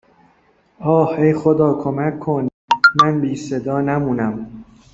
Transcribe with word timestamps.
آه 0.81 1.09
ای 1.09 1.33
خدا 1.33 1.73
کمک 1.73 2.19
کن 2.19 2.47
من 3.01 3.21
بی 3.21 3.35
صدا 3.35 3.81
نمونم 3.81 4.63